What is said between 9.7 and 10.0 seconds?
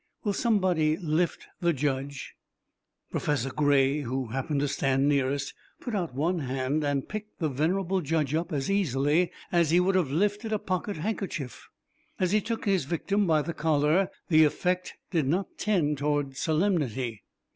would